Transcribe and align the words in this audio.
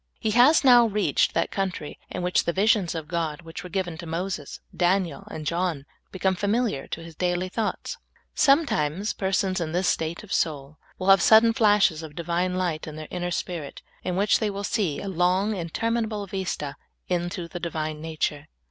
He 0.19 0.31
has 0.31 0.63
now 0.63 0.87
reached 0.87 1.35
that 1.35 1.51
country 1.51 1.99
in 2.09 2.23
which 2.23 2.45
the 2.45 2.53
visions 2.53 2.95
of 2.95 3.07
God 3.07 3.43
which 3.43 3.61
were 3.63 3.69
given 3.69 3.99
to 3.99 4.07
Moses, 4.07 4.59
Daniel, 4.75 5.27
and 5.29 5.45
John 5.45 5.85
become 6.11 6.33
familiar 6.33 6.87
to 6.87 7.03
His 7.03 7.15
dail}^ 7.15 7.51
thoughts. 7.51 7.99
Sometimes 8.33 9.13
persons 9.13 9.61
in 9.61 9.73
this 9.73 9.87
state 9.87 10.23
of 10.23 10.31
sonl 10.31 10.77
will 10.97 11.05
ha\e 11.05 11.17
sudden 11.19 11.53
flashes 11.53 12.01
of 12.01 12.15
Divine 12.15 12.55
light 12.55 12.87
in 12.87 12.95
their 12.95 13.07
inner 13.11 13.29
spirit, 13.29 13.83
in 14.03 14.15
which 14.15 14.39
they 14.39 14.49
will 14.49 14.63
see 14.63 14.99
a 14.99 15.07
long, 15.07 15.55
interminable 15.55 16.25
vista 16.25 16.77
into 17.07 17.47
the 17.47 17.59
Divine 17.59 18.01
nature. 18.01 18.47